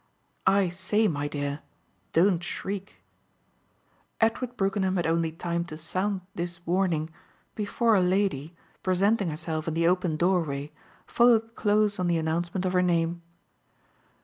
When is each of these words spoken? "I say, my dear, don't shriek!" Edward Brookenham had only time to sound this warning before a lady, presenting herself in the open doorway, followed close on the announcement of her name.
"I 0.47 0.69
say, 0.69 1.07
my 1.07 1.27
dear, 1.27 1.59
don't 2.11 2.43
shriek!" 2.43 3.03
Edward 4.19 4.57
Brookenham 4.57 4.95
had 4.95 5.05
only 5.05 5.31
time 5.31 5.63
to 5.65 5.77
sound 5.77 6.21
this 6.33 6.65
warning 6.65 7.11
before 7.53 7.93
a 7.93 8.01
lady, 8.01 8.55
presenting 8.81 9.29
herself 9.29 9.67
in 9.67 9.75
the 9.75 9.87
open 9.87 10.15
doorway, 10.17 10.71
followed 11.05 11.53
close 11.53 11.99
on 11.99 12.07
the 12.07 12.17
announcement 12.17 12.65
of 12.65 12.73
her 12.73 12.81
name. 12.81 13.21